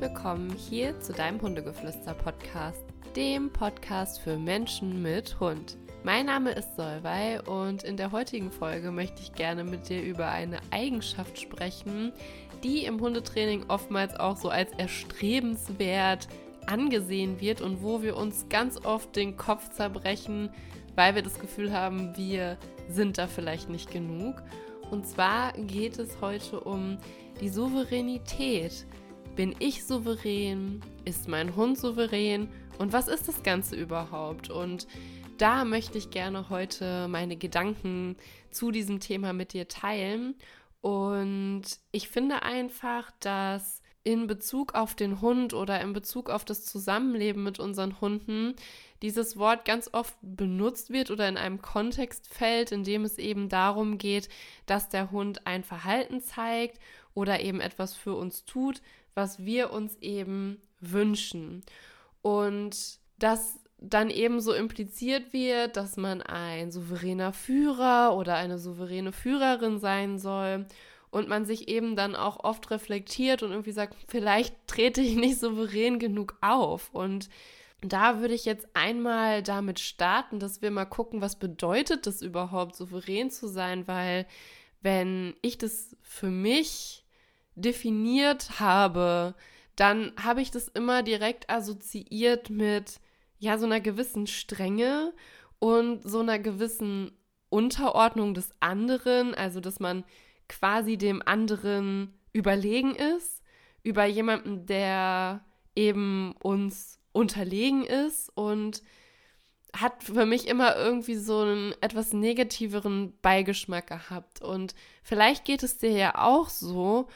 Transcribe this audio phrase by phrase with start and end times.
[0.00, 2.84] willkommen hier zu deinem Hundegeflüster-Podcast,
[3.16, 5.76] dem Podcast für Menschen mit Hund.
[6.04, 10.28] Mein Name ist Solvay und in der heutigen Folge möchte ich gerne mit dir über
[10.28, 12.12] eine Eigenschaft sprechen,
[12.62, 16.28] die im Hundetraining oftmals auch so als erstrebenswert
[16.66, 20.50] angesehen wird und wo wir uns ganz oft den Kopf zerbrechen,
[20.94, 22.56] weil wir das Gefühl haben, wir
[22.88, 24.36] sind da vielleicht nicht genug.
[24.92, 26.98] Und zwar geht es heute um
[27.40, 28.86] die Souveränität.
[29.38, 30.80] Bin ich souverän?
[31.04, 32.48] Ist mein Hund souverän?
[32.78, 34.50] Und was ist das Ganze überhaupt?
[34.50, 34.88] Und
[35.36, 38.16] da möchte ich gerne heute meine Gedanken
[38.50, 40.34] zu diesem Thema mit dir teilen.
[40.80, 46.64] Und ich finde einfach, dass in Bezug auf den Hund oder in Bezug auf das
[46.64, 48.54] Zusammenleben mit unseren Hunden
[49.02, 53.48] dieses Wort ganz oft benutzt wird oder in einem Kontext fällt, in dem es eben
[53.48, 54.28] darum geht,
[54.66, 56.80] dass der Hund ein Verhalten zeigt
[57.14, 58.80] oder eben etwas für uns tut,
[59.18, 61.64] was wir uns eben wünschen.
[62.22, 69.10] Und das dann eben so impliziert wird, dass man ein souveräner Führer oder eine souveräne
[69.10, 70.66] Führerin sein soll.
[71.10, 75.40] Und man sich eben dann auch oft reflektiert und irgendwie sagt, vielleicht trete ich nicht
[75.40, 76.90] souverän genug auf.
[76.94, 77.28] Und
[77.80, 82.76] da würde ich jetzt einmal damit starten, dass wir mal gucken, was bedeutet das überhaupt,
[82.76, 84.26] souverän zu sein, weil
[84.80, 87.04] wenn ich das für mich
[87.60, 89.34] definiert habe,
[89.76, 93.00] dann habe ich das immer direkt assoziiert mit
[93.38, 95.12] ja so einer gewissen Strenge
[95.58, 97.12] und so einer gewissen
[97.50, 100.04] Unterordnung des anderen, also dass man
[100.48, 103.42] quasi dem anderen überlegen ist,
[103.82, 105.44] über jemanden, der
[105.74, 108.82] eben uns unterlegen ist und
[109.76, 114.42] hat für mich immer irgendwie so einen etwas negativeren Beigeschmack gehabt.
[114.42, 117.08] Und vielleicht geht es dir ja auch so.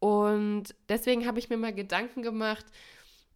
[0.00, 2.66] Und deswegen habe ich mir mal Gedanken gemacht,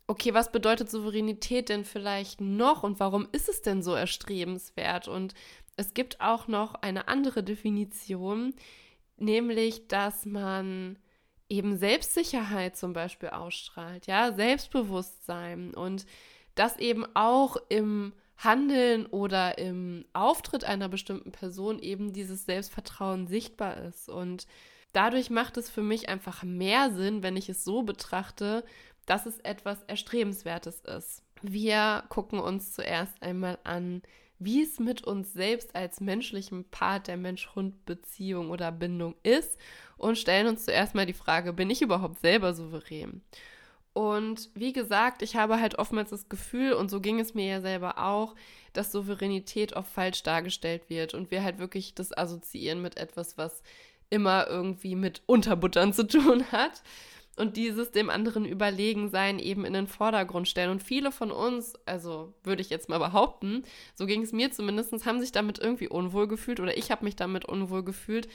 [0.07, 5.09] okay, was bedeutet Souveränität denn vielleicht noch und warum ist es denn so erstrebenswert?
[5.09, 5.35] Und
[5.77, 8.55] es gibt auch noch eine andere Definition,
[9.17, 10.99] nämlich, dass man
[11.49, 16.07] eben Selbstsicherheit zum Beispiel ausstrahlt, ja, Selbstbewusstsein und
[16.55, 23.77] das eben auch im Handeln oder im Auftritt einer bestimmten Person eben dieses Selbstvertrauen sichtbar
[23.85, 24.09] ist.
[24.09, 24.47] Und
[24.93, 28.65] dadurch macht es für mich einfach mehr Sinn, wenn ich es so betrachte,
[29.07, 31.23] dass es etwas Erstrebenswertes ist.
[31.43, 34.03] Wir gucken uns zuerst einmal an,
[34.39, 39.59] wie es mit uns selbst als menschlichem Part der Mensch-Hund-Beziehung oder Bindung ist
[39.97, 43.23] und stellen uns zuerst mal die Frage, bin ich überhaupt selber souverän?
[43.93, 47.61] Und wie gesagt, ich habe halt oftmals das Gefühl, und so ging es mir ja
[47.61, 48.35] selber auch,
[48.73, 53.63] dass Souveränität oft falsch dargestellt wird und wir halt wirklich das assoziieren mit etwas, was
[54.13, 56.83] immer irgendwie mit Unterbuttern zu tun hat
[57.37, 60.71] und dieses dem anderen überlegen sein eben in den Vordergrund stellen.
[60.71, 63.65] Und viele von uns, also würde ich jetzt mal behaupten,
[63.95, 67.17] so ging es mir zumindest, haben sich damit irgendwie unwohl gefühlt oder ich habe mich
[67.17, 68.29] damit unwohl gefühlt,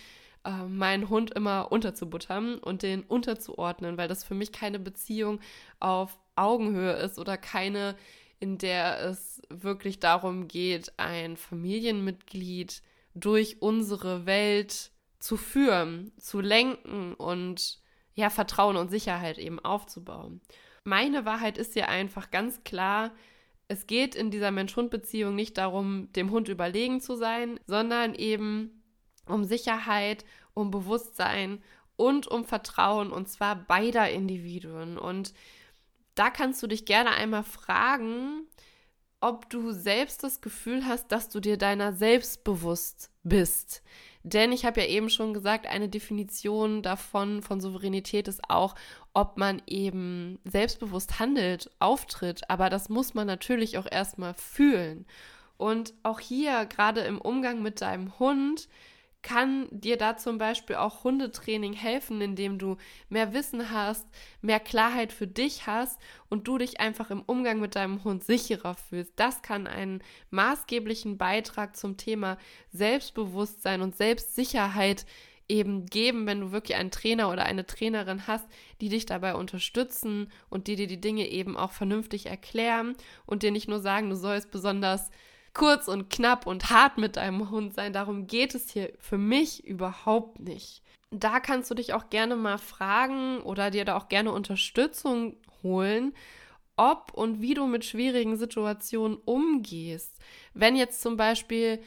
[0.43, 5.39] äh, meinen Hund immer unterzubuttern und den unterzuordnen, weil das für mich keine Beziehung
[5.79, 7.95] auf Augenhöhe ist oder keine,
[8.39, 12.81] in der es wirklich darum geht, ein Familienmitglied
[13.13, 17.79] durch unsere Welt zu führen, zu lenken und
[18.13, 20.41] ja, Vertrauen und Sicherheit eben aufzubauen.
[20.83, 23.11] Meine Wahrheit ist ja einfach ganz klar,
[23.67, 28.81] es geht in dieser Mensch-Hund-Beziehung nicht darum, dem Hund überlegen zu sein, sondern eben
[29.25, 30.23] um Sicherheit,
[30.53, 31.61] um Bewusstsein
[31.97, 34.97] und um Vertrauen und zwar beider Individuen.
[34.97, 35.33] Und
[36.15, 38.47] da kannst du dich gerne einmal fragen,
[39.19, 43.83] ob du selbst das Gefühl hast, dass du dir deiner selbst bewusst bist.
[44.33, 48.75] Denn ich habe ja eben schon gesagt, eine Definition davon, von Souveränität ist auch,
[49.13, 52.49] ob man eben selbstbewusst handelt, auftritt.
[52.49, 55.05] Aber das muss man natürlich auch erstmal fühlen.
[55.57, 58.67] Und auch hier, gerade im Umgang mit deinem Hund,
[59.23, 62.77] kann dir da zum Beispiel auch Hundetraining helfen, indem du
[63.09, 64.07] mehr Wissen hast,
[64.41, 65.99] mehr Klarheit für dich hast
[66.29, 69.13] und du dich einfach im Umgang mit deinem Hund sicherer fühlst.
[69.15, 72.37] Das kann einen maßgeblichen Beitrag zum Thema
[72.69, 75.05] Selbstbewusstsein und Selbstsicherheit
[75.49, 78.45] eben geben, wenn du wirklich einen Trainer oder eine Trainerin hast,
[78.81, 83.51] die dich dabei unterstützen und die dir die Dinge eben auch vernünftig erklären und dir
[83.51, 85.09] nicht nur sagen, du sollst besonders
[85.57, 87.91] kurz und knapp und hart mit deinem Hund sein.
[87.91, 90.83] Darum geht es hier für mich überhaupt nicht.
[91.09, 96.13] Da kannst du dich auch gerne mal fragen oder dir da auch gerne Unterstützung holen,
[96.75, 100.19] ob und wie du mit schwierigen Situationen umgehst.
[100.53, 101.81] Wenn jetzt zum Beispiel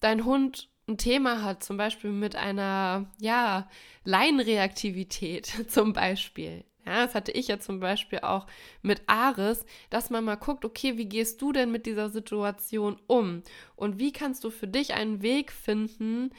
[0.00, 3.68] dein Hund ein Thema hat, zum Beispiel mit einer, ja,
[4.04, 8.46] Laienreaktivität zum Beispiel, Ja, das hatte ich ja zum Beispiel auch
[8.82, 13.42] mit Ares, dass man mal guckt, okay, wie gehst du denn mit dieser Situation um?
[13.74, 16.30] Und wie kannst du für dich einen Weg finden,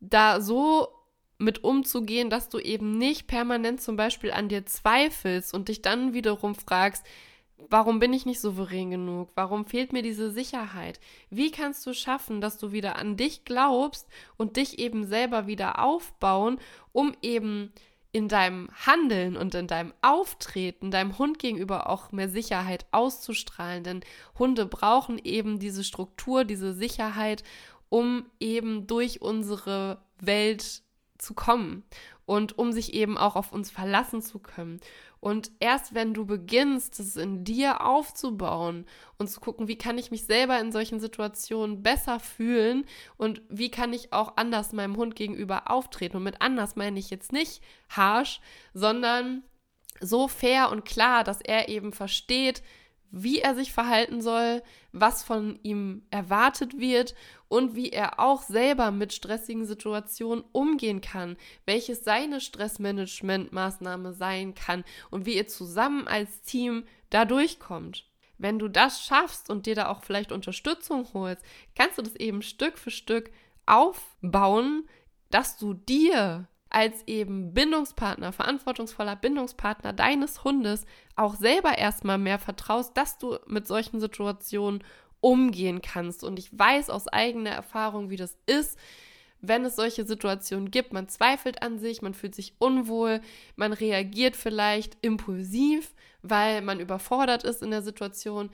[0.00, 0.88] da so
[1.38, 6.12] mit umzugehen, dass du eben nicht permanent zum Beispiel an dir zweifelst und dich dann
[6.12, 7.04] wiederum fragst,
[7.70, 9.30] warum bin ich nicht souverän genug?
[9.34, 11.00] Warum fehlt mir diese Sicherheit?
[11.30, 15.82] Wie kannst du schaffen, dass du wieder an dich glaubst und dich eben selber wieder
[15.82, 16.58] aufbauen,
[16.92, 17.72] um eben
[18.12, 23.84] in deinem Handeln und in deinem Auftreten deinem Hund gegenüber auch mehr Sicherheit auszustrahlen.
[23.84, 24.00] Denn
[24.38, 27.42] Hunde brauchen eben diese Struktur, diese Sicherheit,
[27.88, 30.82] um eben durch unsere Welt
[31.16, 31.84] zu kommen
[32.26, 34.80] und um sich eben auch auf uns verlassen zu können.
[35.22, 38.86] Und erst wenn du beginnst, es in dir aufzubauen
[39.18, 42.84] und zu gucken, wie kann ich mich selber in solchen Situationen besser fühlen
[43.18, 46.16] und wie kann ich auch anders meinem Hund gegenüber auftreten.
[46.16, 48.40] Und mit anders meine ich jetzt nicht harsh,
[48.74, 49.44] sondern
[50.00, 52.64] so fair und klar, dass er eben versteht,
[53.12, 57.14] wie er sich verhalten soll, was von ihm erwartet wird
[57.48, 61.36] und wie er auch selber mit stressigen Situationen umgehen kann,
[61.66, 68.06] welches seine Stressmanagementmaßnahme sein kann und wie ihr zusammen als Team da durchkommt.
[68.38, 71.44] Wenn du das schaffst und dir da auch vielleicht Unterstützung holst,
[71.76, 73.30] kannst du das eben Stück für Stück
[73.66, 74.88] aufbauen,
[75.30, 80.86] dass du dir als eben Bindungspartner, verantwortungsvoller Bindungspartner deines Hundes
[81.16, 84.82] auch selber erstmal mehr vertraust, dass du mit solchen Situationen
[85.20, 86.24] umgehen kannst.
[86.24, 88.78] Und ich weiß aus eigener Erfahrung, wie das ist,
[89.40, 90.92] wenn es solche Situationen gibt.
[90.92, 93.20] Man zweifelt an sich, man fühlt sich unwohl,
[93.56, 98.50] man reagiert vielleicht impulsiv, weil man überfordert ist in der Situation.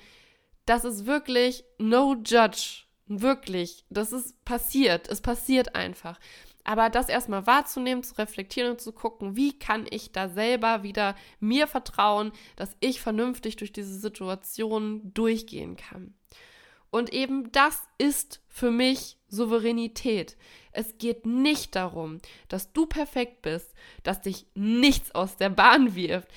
[0.66, 2.87] Das ist wirklich no judge.
[3.08, 3.84] Wirklich.
[3.90, 5.08] Das ist passiert.
[5.08, 6.18] Es passiert einfach.
[6.64, 11.16] Aber das erstmal wahrzunehmen, zu reflektieren und zu gucken, wie kann ich da selber wieder
[11.40, 16.14] mir vertrauen, dass ich vernünftig durch diese Situation durchgehen kann.
[16.90, 20.36] Und eben das ist für mich Souveränität.
[20.72, 22.18] Es geht nicht darum,
[22.48, 26.28] dass du perfekt bist, dass dich nichts aus der Bahn wirft.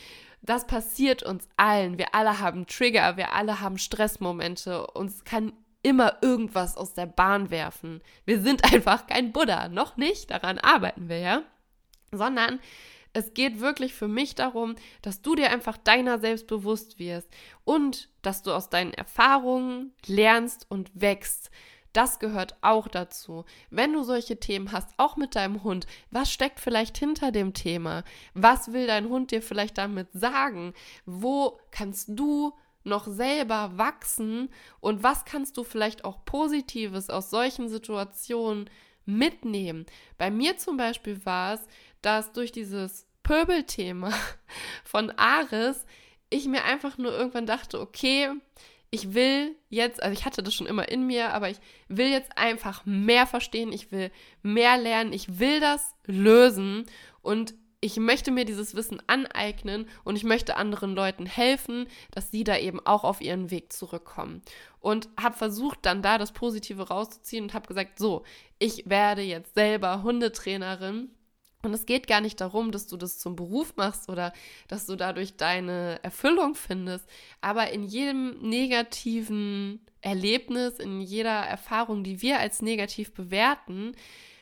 [0.42, 1.98] Das passiert uns allen.
[1.98, 4.88] Wir alle haben Trigger, wir alle haben Stressmomente.
[4.88, 8.02] Uns kann immer irgendwas aus der Bahn werfen.
[8.26, 11.44] Wir sind einfach kein Buddha, noch nicht, daran arbeiten wir ja,
[12.12, 12.60] sondern
[13.14, 17.28] es geht wirklich für mich darum, dass du dir einfach deiner selbst bewusst wirst
[17.66, 21.52] und dass du aus deinen Erfahrungen lernst und wächst.
[21.94, 23.44] Das gehört auch dazu.
[23.70, 28.06] Wenn du solche Themen hast, auch mit deinem Hund, was steckt vielleicht hinter dem Thema?
[28.34, 30.74] Was will dein Hund dir vielleicht damit sagen?
[31.06, 34.50] Wo kannst du noch selber wachsen
[34.80, 38.70] und was kannst du vielleicht auch Positives aus solchen Situationen
[39.06, 39.86] mitnehmen.
[40.18, 41.62] Bei mir zum Beispiel war es,
[42.02, 44.12] dass durch dieses Pöbelthema
[44.84, 45.86] von Ares
[46.30, 48.30] ich mir einfach nur irgendwann dachte, okay,
[48.90, 51.58] ich will jetzt, also ich hatte das schon immer in mir, aber ich
[51.88, 54.12] will jetzt einfach mehr verstehen, ich will
[54.42, 56.86] mehr lernen, ich will das lösen
[57.22, 62.44] und ich möchte mir dieses Wissen aneignen und ich möchte anderen Leuten helfen, dass sie
[62.44, 64.44] da eben auch auf ihren Weg zurückkommen.
[64.80, 68.24] Und habe versucht, dann da das Positive rauszuziehen und habe gesagt, so,
[68.60, 71.10] ich werde jetzt selber Hundetrainerin.
[71.64, 74.32] Und es geht gar nicht darum, dass du das zum Beruf machst oder
[74.68, 77.08] dass du dadurch deine Erfüllung findest.
[77.42, 83.96] Aber in jedem negativen Erlebnis, in jeder Erfahrung, die wir als negativ bewerten,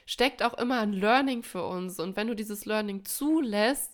[0.10, 2.00] steckt auch immer ein Learning für uns.
[2.00, 3.94] Und wenn du dieses Learning zulässt,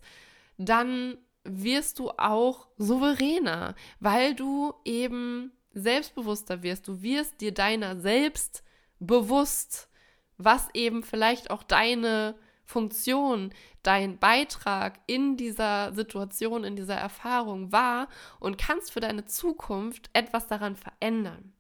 [0.58, 6.88] dann wirst du auch souveräner, weil du eben selbstbewusster wirst.
[6.88, 8.64] Du wirst dir deiner selbst
[9.00, 9.90] bewusst,
[10.38, 13.54] was eben vielleicht auch deine Funktion,
[13.84, 18.08] dein Beitrag in dieser Situation, in dieser Erfahrung war
[18.40, 21.54] und kannst für deine Zukunft etwas daran verändern.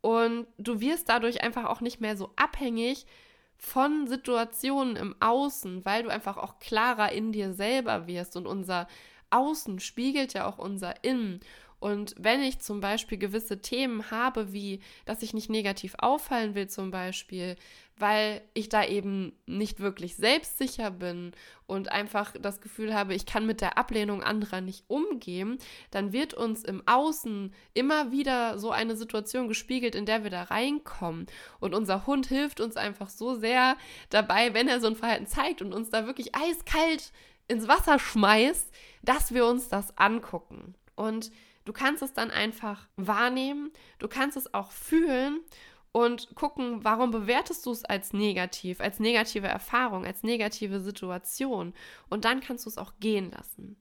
[0.00, 3.04] Und du wirst dadurch einfach auch nicht mehr so abhängig
[3.60, 8.88] von Situationen im Außen, weil du einfach auch klarer in dir selber wirst und unser
[9.28, 11.40] Außen spiegelt ja auch unser Innen.
[11.78, 16.68] Und wenn ich zum Beispiel gewisse Themen habe, wie dass ich nicht negativ auffallen will
[16.68, 17.56] zum Beispiel,
[18.00, 21.32] weil ich da eben nicht wirklich selbstsicher bin
[21.66, 25.58] und einfach das Gefühl habe, ich kann mit der Ablehnung anderer nicht umgehen,
[25.90, 30.44] dann wird uns im Außen immer wieder so eine Situation gespiegelt, in der wir da
[30.44, 31.26] reinkommen.
[31.60, 33.76] Und unser Hund hilft uns einfach so sehr
[34.08, 37.12] dabei, wenn er so ein Verhalten zeigt und uns da wirklich eiskalt
[37.48, 40.74] ins Wasser schmeißt, dass wir uns das angucken.
[40.94, 41.30] Und
[41.66, 45.40] Du kannst es dann einfach wahrnehmen, du kannst es auch fühlen
[45.92, 51.74] und gucken, warum bewertest du es als negativ, als negative Erfahrung, als negative Situation.
[52.08, 53.76] Und dann kannst du es auch gehen lassen.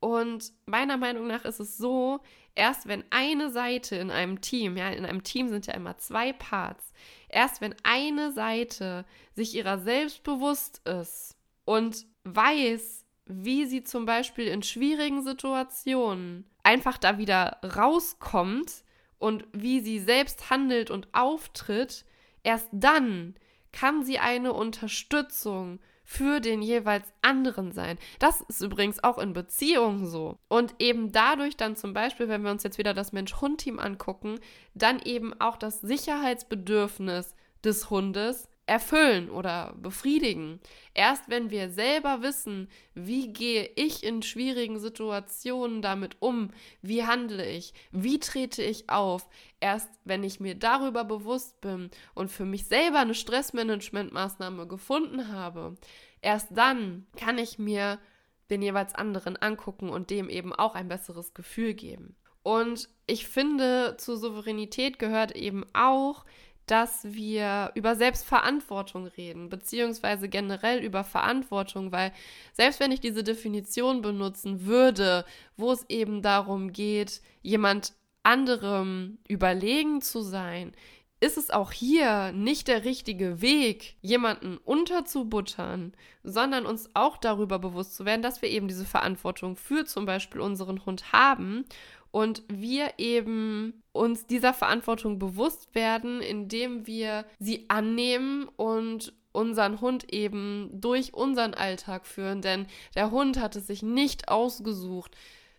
[0.00, 2.20] Und meiner Meinung nach ist es so,
[2.54, 6.32] erst wenn eine Seite in einem Team, ja, in einem Team sind ja immer zwei
[6.32, 6.92] Parts,
[7.28, 14.46] erst wenn eine Seite sich ihrer selbst bewusst ist und weiß, wie sie zum Beispiel
[14.46, 18.84] in schwierigen Situationen einfach da wieder rauskommt
[19.18, 22.04] und wie sie selbst handelt und auftritt,
[22.42, 23.34] erst dann
[23.72, 27.98] kann sie eine Unterstützung für den jeweils anderen sein.
[28.20, 30.38] Das ist übrigens auch in Beziehungen so.
[30.48, 34.38] Und eben dadurch dann zum Beispiel, wenn wir uns jetzt wieder das Mensch-Hund-Team angucken,
[34.74, 40.60] dann eben auch das Sicherheitsbedürfnis des Hundes erfüllen oder befriedigen.
[40.92, 46.50] Erst wenn wir selber wissen, wie gehe ich in schwierigen Situationen damit um,
[46.82, 49.28] wie handle ich, wie trete ich auf,
[49.60, 55.76] erst wenn ich mir darüber bewusst bin und für mich selber eine Stressmanagementmaßnahme gefunden habe,
[56.20, 58.00] erst dann kann ich mir
[58.50, 62.16] den jeweils anderen angucken und dem eben auch ein besseres Gefühl geben.
[62.42, 66.24] Und ich finde, zur Souveränität gehört eben auch,
[66.66, 72.12] dass wir über Selbstverantwortung reden, beziehungsweise generell über Verantwortung, weil
[72.52, 75.24] selbst wenn ich diese Definition benutzen würde,
[75.56, 77.94] wo es eben darum geht, jemand
[78.24, 80.72] anderem überlegen zu sein,
[81.18, 87.94] ist es auch hier nicht der richtige Weg, jemanden unterzubuttern, sondern uns auch darüber bewusst
[87.94, 91.64] zu werden, dass wir eben diese Verantwortung für zum Beispiel unseren Hund haben
[92.10, 100.12] und wir eben uns dieser Verantwortung bewusst werden, indem wir sie annehmen und unseren Hund
[100.12, 102.40] eben durch unseren Alltag führen.
[102.40, 105.16] Denn der Hund hat es sich nicht ausgesucht,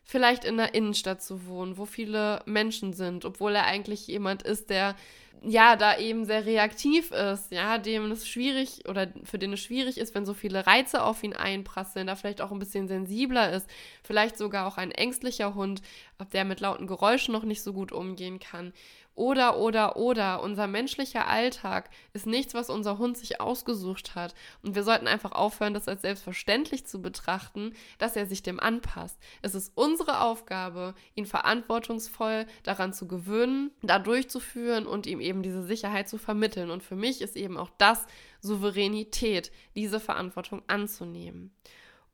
[0.08, 4.70] vielleicht in der Innenstadt zu wohnen, wo viele Menschen sind, obwohl er eigentlich jemand ist,
[4.70, 4.96] der
[5.44, 10.00] ja, da eben sehr reaktiv ist, ja, dem es schwierig oder für den es schwierig
[10.00, 13.70] ist, wenn so viele Reize auf ihn einprasseln, da vielleicht auch ein bisschen sensibler ist,
[14.02, 15.84] vielleicht sogar auch ein ängstlicher Hund,
[16.34, 18.74] der mit lauten Geräuschen noch nicht so gut umgehen kann.
[19.18, 24.36] Oder, oder, oder, unser menschlicher Alltag ist nichts, was unser Hund sich ausgesucht hat.
[24.62, 29.18] Und wir sollten einfach aufhören, das als selbstverständlich zu betrachten, dass er sich dem anpasst.
[29.42, 35.64] Es ist unsere Aufgabe, ihn verantwortungsvoll daran zu gewöhnen, da durchzuführen und ihm eben diese
[35.64, 36.70] Sicherheit zu vermitteln.
[36.70, 38.06] Und für mich ist eben auch das
[38.42, 41.52] Souveränität, diese Verantwortung anzunehmen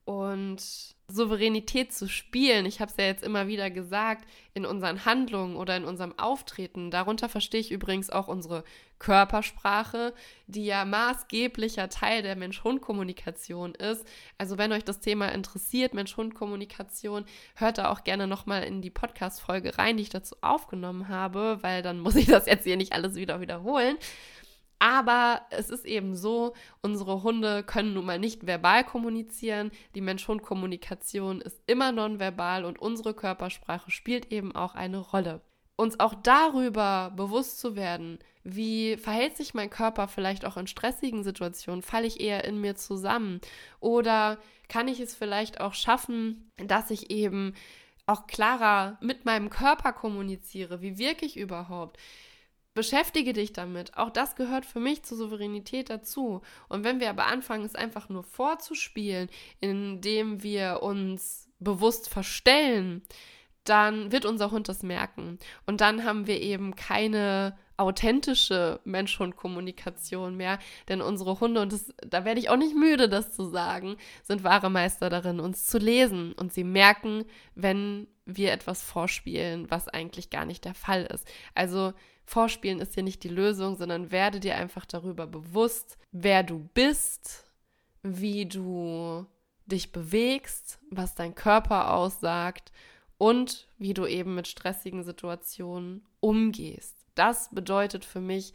[0.06, 2.66] und Souveränität zu spielen.
[2.66, 6.92] Ich habe es ja jetzt immer wieder gesagt, in unseren Handlungen oder in unserem Auftreten.
[6.92, 8.64] Darunter verstehe ich übrigens auch unsere
[9.00, 10.14] Körpersprache,
[10.48, 14.08] die ja maßgeblicher Teil der Mensch-Hund-Kommunikation ist.
[14.38, 19.78] Also wenn euch das Thema interessiert, Mensch-Hund-Kommunikation, hört da auch gerne nochmal in die Podcast-Folge
[19.78, 23.16] rein, die ich dazu aufgenommen habe, weil dann muss ich das jetzt hier nicht alles
[23.16, 23.98] wieder wiederholen.
[24.84, 29.72] Aber es ist eben so, unsere Hunde können nun mal nicht verbal kommunizieren.
[29.96, 35.40] Die Mensch-Hund-Kommunikation ist immer nonverbal und unsere Körpersprache spielt eben auch eine Rolle.
[35.78, 41.24] Uns auch darüber bewusst zu werden, wie verhält sich mein Körper vielleicht auch in stressigen
[41.24, 41.82] Situationen?
[41.82, 43.40] Falle ich eher in mir zusammen?
[43.80, 44.38] Oder
[44.68, 47.54] kann ich es vielleicht auch schaffen, dass ich eben
[48.06, 50.82] auch klarer mit meinem Körper kommuniziere?
[50.82, 51.98] Wie wirke ich überhaupt?
[52.74, 53.96] Beschäftige dich damit.
[53.98, 56.42] Auch das gehört für mich zur Souveränität dazu.
[56.70, 63.04] Und wenn wir aber anfangen, es einfach nur vorzuspielen, indem wir uns bewusst verstellen,
[63.64, 65.40] dann wird unser Hund das merken.
[65.66, 70.60] Und dann haben wir eben keine authentische Mensch-Hund-Kommunikation mehr.
[70.90, 74.44] Denn unsere Hunde, und das, da werde ich auch nicht müde, das zu sagen, sind
[74.44, 76.34] wahre Meister darin, uns zu lesen.
[76.34, 77.26] Und sie merken,
[77.56, 81.28] wenn wir etwas vorspielen, was eigentlich gar nicht der Fall ist.
[81.56, 81.94] Also
[82.26, 87.52] Vorspielen ist hier nicht die Lösung, sondern werde dir einfach darüber bewusst, wer du bist,
[88.02, 89.26] wie du
[89.66, 92.72] dich bewegst, was dein Körper aussagt
[93.18, 96.98] und wie du eben mit stressigen Situationen umgehst.
[97.16, 98.54] Das bedeutet für mich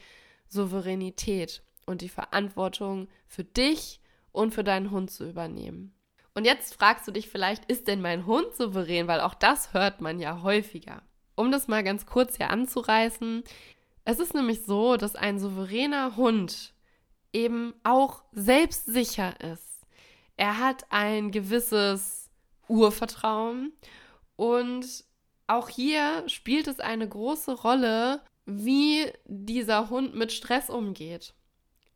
[0.48, 4.00] Souveränität und die Verantwortung für dich
[4.32, 5.94] und für deinen Hund zu übernehmen.
[6.34, 9.08] Und jetzt fragst du dich vielleicht, ist denn mein Hund souverän?
[9.08, 11.02] Weil auch das hört man ja häufiger.
[11.38, 13.44] Um das mal ganz kurz hier anzureißen,
[14.04, 16.74] es ist nämlich so, dass ein souveräner Hund
[17.32, 19.86] eben auch selbstsicher ist.
[20.36, 22.28] Er hat ein gewisses
[22.66, 23.72] Urvertrauen
[24.34, 25.04] und
[25.46, 31.34] auch hier spielt es eine große Rolle, wie dieser Hund mit Stress umgeht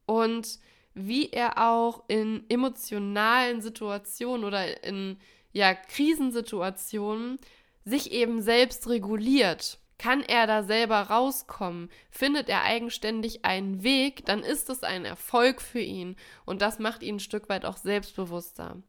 [0.07, 0.61] und
[0.95, 5.19] wie er auch in emotionalen Situationen oder in
[5.51, 7.41] ja, Krisensituationen
[7.85, 9.79] sich eben selbst reguliert.
[9.99, 11.89] Kann er da selber rauskommen?
[12.11, 14.27] Findet er eigenständig einen Weg?
[14.27, 17.77] Dann ist es ein Erfolg für ihn und das macht ihn ein Stück weit auch
[17.77, 18.83] selbstbewusster.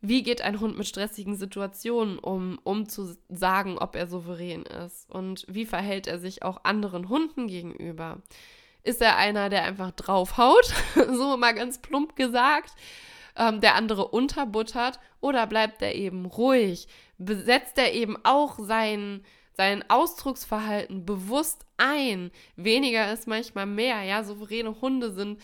[0.00, 5.10] wie geht ein Hund mit stressigen Situationen um, um zu sagen, ob er souverän ist?
[5.10, 8.22] Und wie verhält er sich auch anderen Hunden gegenüber?
[8.82, 10.72] Ist er einer, der einfach draufhaut,
[11.12, 12.74] so mal ganz plump gesagt,
[13.36, 14.98] ähm, der andere unterbuttert?
[15.20, 16.86] Oder bleibt er eben ruhig?
[17.18, 19.24] Besetzt er eben auch sein,
[19.56, 22.30] sein Ausdrucksverhalten bewusst ein?
[22.56, 25.38] Weniger ist manchmal mehr, ja, souveräne Hunde sind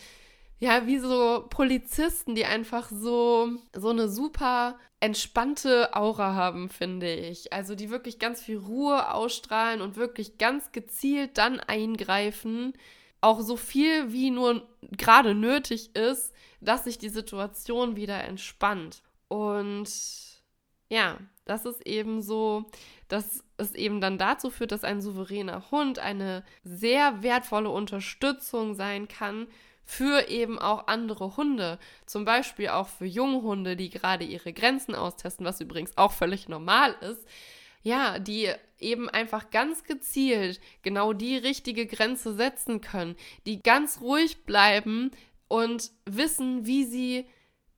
[0.61, 7.51] ja, wie so Polizisten, die einfach so, so eine super entspannte Aura haben, finde ich.
[7.51, 12.73] Also die wirklich ganz viel Ruhe ausstrahlen und wirklich ganz gezielt dann eingreifen.
[13.21, 19.01] Auch so viel wie nur gerade nötig ist, dass sich die Situation wieder entspannt.
[19.29, 19.89] Und
[20.91, 22.65] ja, das ist eben so,
[23.07, 29.07] dass es eben dann dazu führt, dass ein souveräner Hund eine sehr wertvolle Unterstützung sein
[29.07, 29.47] kann
[29.85, 31.79] für eben auch andere Hunde.
[32.05, 36.93] Zum Beispiel auch für Junghunde, die gerade ihre Grenzen austesten, was übrigens auch völlig normal
[36.99, 37.25] ist.
[37.83, 44.43] Ja, die eben einfach ganz gezielt genau die richtige Grenze setzen können, die ganz ruhig
[44.43, 45.11] bleiben
[45.47, 47.25] und wissen, wie sie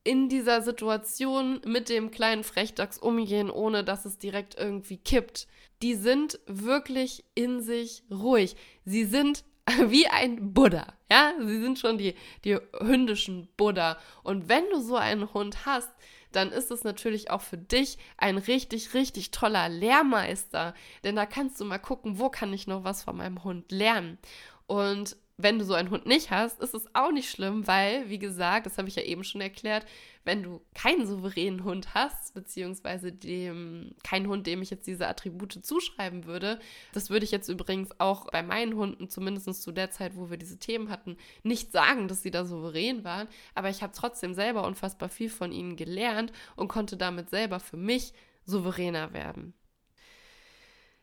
[0.03, 5.47] in dieser Situation mit dem kleinen Frechdachs umgehen, ohne dass es direkt irgendwie kippt.
[5.81, 8.55] Die sind wirklich in sich ruhig.
[8.85, 9.43] Sie sind
[9.87, 10.87] wie ein Buddha.
[11.09, 13.97] Ja, sie sind schon die, die hündischen Buddha.
[14.23, 15.89] Und wenn du so einen Hund hast,
[16.31, 20.73] dann ist es natürlich auch für dich ein richtig, richtig toller Lehrmeister.
[21.03, 24.17] Denn da kannst du mal gucken, wo kann ich noch was von meinem Hund lernen.
[24.65, 28.19] Und wenn du so einen Hund nicht hast, ist es auch nicht schlimm, weil, wie
[28.19, 29.85] gesagt, das habe ich ja eben schon erklärt,
[30.23, 35.65] wenn du keinen souveränen Hund hast, beziehungsweise dem, keinen Hund, dem ich jetzt diese Attribute
[35.65, 36.59] zuschreiben würde,
[36.93, 40.37] das würde ich jetzt übrigens auch bei meinen Hunden, zumindest zu der Zeit, wo wir
[40.37, 44.67] diese Themen hatten, nicht sagen, dass sie da souverän waren, aber ich habe trotzdem selber
[44.67, 48.13] unfassbar viel von ihnen gelernt und konnte damit selber für mich
[48.45, 49.55] souveräner werden.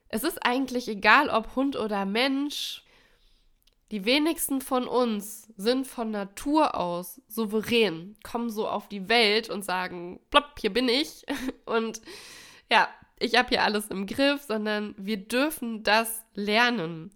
[0.08, 2.84] Es ist eigentlich egal, ob Hund oder Mensch,
[3.90, 9.64] die wenigsten von uns sind von Natur aus souverän, kommen so auf die Welt und
[9.64, 11.24] sagen, plopp, hier bin ich.
[11.66, 12.00] Und
[12.70, 17.10] ja, ich habe hier alles im Griff, sondern wir dürfen das lernen.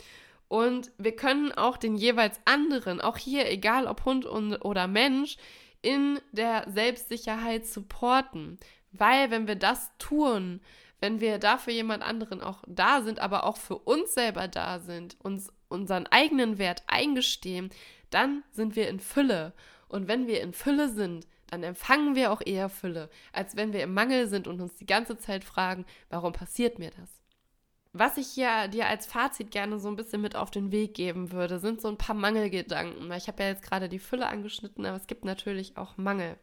[0.49, 5.37] Und wir können auch den jeweils anderen, auch hier, egal ob Hund oder Mensch,
[5.81, 8.59] in der Selbstsicherheit supporten.
[8.93, 10.61] Weil wenn wir das tun,
[11.01, 15.17] wenn wir dafür jemand anderen auch da sind, aber auch für uns selber da sind,
[15.23, 17.71] uns unseren eigenen Wert eingestehen,
[18.11, 19.53] dann sind wir in Fülle.
[19.89, 23.83] Und wenn wir in Fülle sind, dann empfangen wir auch eher Fülle, als wenn wir
[23.83, 27.11] im Mangel sind und uns die ganze Zeit fragen, warum passiert mir das?
[27.93, 31.31] Was ich hier dir als Fazit gerne so ein bisschen mit auf den Weg geben
[31.31, 33.13] würde, sind so ein paar Mangelgedanken.
[33.13, 36.37] Ich habe ja jetzt gerade die Fülle angeschnitten, aber es gibt natürlich auch Mangel.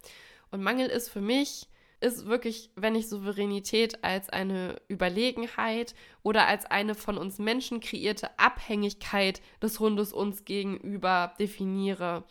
[0.52, 1.68] Und Mangel ist für mich
[2.02, 8.38] ist wirklich, wenn ich Souveränität als eine Überlegenheit oder als eine von uns Menschen kreierte
[8.40, 12.24] Abhängigkeit des Hundes uns gegenüber definiere.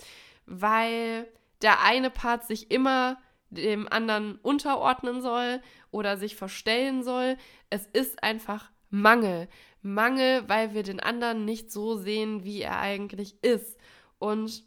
[0.46, 1.28] Weil
[1.62, 3.18] der eine Part sich immer
[3.50, 7.36] dem anderen unterordnen soll oder sich verstellen soll.
[7.68, 9.48] Es ist einfach Mangel.
[9.82, 13.78] Mangel, weil wir den anderen nicht so sehen, wie er eigentlich ist.
[14.18, 14.64] Und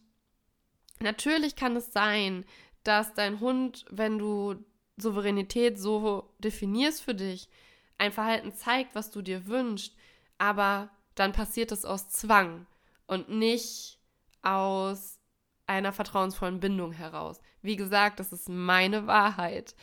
[0.99, 2.45] natürlich kann es sein,
[2.83, 4.55] dass dein Hund, wenn du
[4.97, 7.49] Souveränität so definierst für dich,
[7.97, 9.95] ein Verhalten zeigt, was du dir wünschst,
[10.37, 12.65] aber dann passiert es aus Zwang
[13.07, 13.99] und nicht
[14.41, 15.19] aus
[15.67, 17.39] einer vertrauensvollen Bindung heraus.
[17.61, 19.75] Wie gesagt, das ist meine Wahrheit.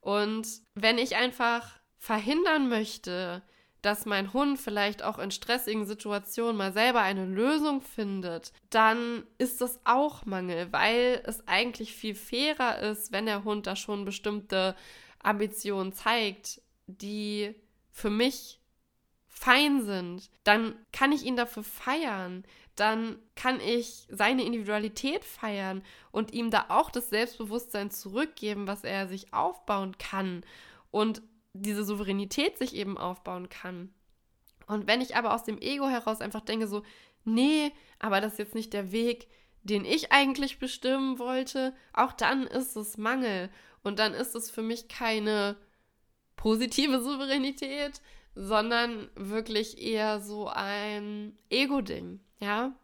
[0.00, 3.42] Und wenn ich einfach verhindern möchte,
[3.82, 9.60] dass mein Hund vielleicht auch in stressigen Situationen mal selber eine Lösung findet, dann ist
[9.60, 14.76] das auch Mangel, weil es eigentlich viel fairer ist, wenn der Hund da schon bestimmte
[15.20, 17.54] Ambitionen zeigt, die
[17.90, 18.60] für mich
[19.26, 22.44] fein sind, dann kann ich ihn dafür feiern,
[22.76, 29.08] dann kann ich seine Individualität feiern und ihm da auch das Selbstbewusstsein zurückgeben, was er
[29.08, 30.44] sich aufbauen kann.
[30.90, 33.92] Und diese Souveränität sich eben aufbauen kann.
[34.66, 36.82] Und wenn ich aber aus dem Ego heraus einfach denke, so,
[37.24, 39.28] nee, aber das ist jetzt nicht der Weg,
[39.62, 43.50] den ich eigentlich bestimmen wollte, auch dann ist es Mangel.
[43.82, 45.56] Und dann ist es für mich keine
[46.36, 48.00] positive Souveränität,
[48.34, 52.74] sondern wirklich eher so ein Ego-Ding, ja.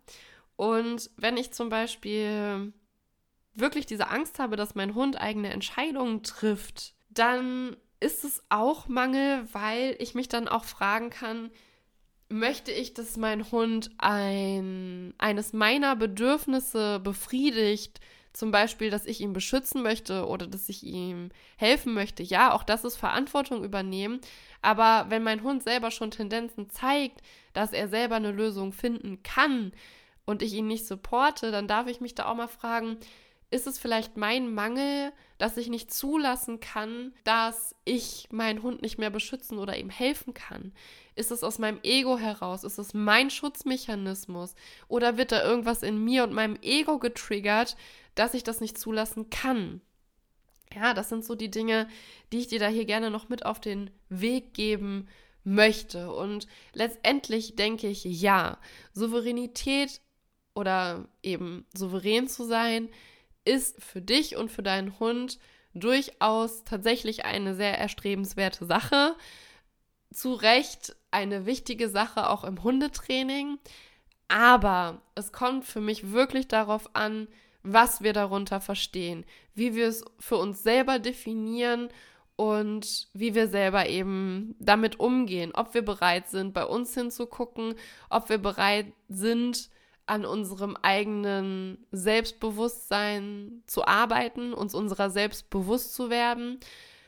[0.56, 2.72] Und wenn ich zum Beispiel
[3.54, 9.46] wirklich diese Angst habe, dass mein Hund eigene Entscheidungen trifft, dann ist es auch Mangel,
[9.52, 11.50] weil ich mich dann auch fragen kann,
[12.28, 18.00] möchte ich, dass mein Hund ein, eines meiner Bedürfnisse befriedigt,
[18.32, 22.22] zum Beispiel, dass ich ihn beschützen möchte oder dass ich ihm helfen möchte.
[22.22, 24.20] Ja, auch das ist Verantwortung übernehmen.
[24.62, 29.72] Aber wenn mein Hund selber schon Tendenzen zeigt, dass er selber eine Lösung finden kann
[30.24, 32.98] und ich ihn nicht supporte, dann darf ich mich da auch mal fragen,
[33.50, 38.98] ist es vielleicht mein Mangel, dass ich nicht zulassen kann, dass ich meinen Hund nicht
[38.98, 40.72] mehr beschützen oder ihm helfen kann?
[41.14, 42.62] Ist es aus meinem Ego heraus?
[42.62, 44.54] Ist es mein Schutzmechanismus?
[44.88, 47.76] Oder wird da irgendwas in mir und meinem Ego getriggert,
[48.14, 49.80] dass ich das nicht zulassen kann?
[50.74, 51.88] Ja, das sind so die Dinge,
[52.32, 55.08] die ich dir da hier gerne noch mit auf den Weg geben
[55.42, 56.12] möchte.
[56.12, 58.58] Und letztendlich denke ich, ja,
[58.92, 60.02] Souveränität
[60.54, 62.90] oder eben souverän zu sein,
[63.48, 65.38] ist für dich und für deinen Hund
[65.74, 69.16] durchaus tatsächlich eine sehr erstrebenswerte Sache.
[70.12, 73.58] Zu Recht eine wichtige Sache auch im Hundetraining.
[74.28, 77.28] Aber es kommt für mich wirklich darauf an,
[77.62, 81.88] was wir darunter verstehen, wie wir es für uns selber definieren
[82.36, 87.74] und wie wir selber eben damit umgehen, ob wir bereit sind, bei uns hinzugucken,
[88.10, 89.70] ob wir bereit sind,
[90.08, 96.60] an unserem eigenen Selbstbewusstsein zu arbeiten, uns unserer selbst bewusst zu werden,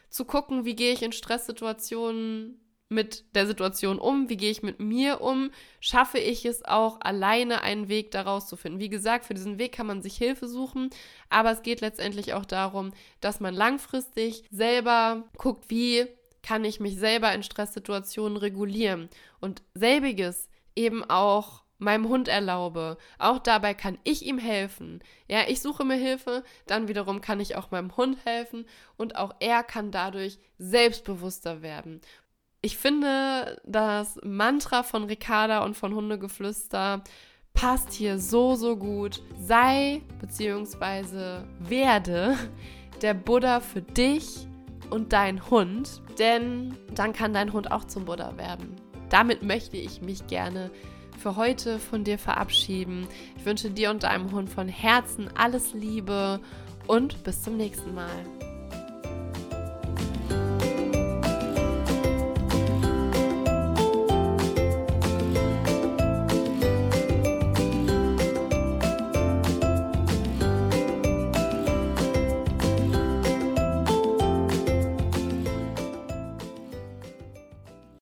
[0.09, 2.61] zu gucken, wie gehe ich in Stresssituationen
[2.91, 7.63] mit der Situation um, wie gehe ich mit mir um, schaffe ich es auch alleine
[7.63, 8.81] einen Weg daraus zu finden.
[8.81, 10.91] Wie gesagt, für diesen Weg kann man sich Hilfe suchen,
[11.29, 16.07] aber es geht letztendlich auch darum, dass man langfristig selber guckt, wie
[16.43, 19.09] kann ich mich selber in Stresssituationen regulieren
[19.41, 22.97] und selbiges eben auch meinem Hund erlaube.
[23.19, 25.03] Auch dabei kann ich ihm helfen.
[25.29, 28.67] Ja, ich suche mir Hilfe, dann wiederum kann ich auch meinem Hund helfen
[28.97, 32.01] und auch er kann dadurch selbstbewusster werden.
[32.63, 37.03] Ich finde, das Mantra von Ricarda und von Hundegeflüster
[37.55, 39.23] passt hier so, so gut.
[39.39, 41.45] Sei bzw.
[41.59, 42.37] werde
[43.01, 44.47] der Buddha für dich
[44.91, 48.77] und dein Hund, denn dann kann dein Hund auch zum Buddha werden.
[49.09, 50.71] Damit möchte ich mich gerne
[51.21, 53.07] für heute von dir verabschieden.
[53.37, 56.41] Ich wünsche dir und deinem Hund von Herzen alles Liebe
[56.87, 58.40] und bis zum nächsten Mal.